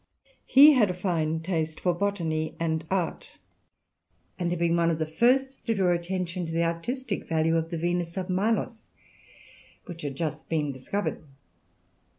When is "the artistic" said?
6.51-7.27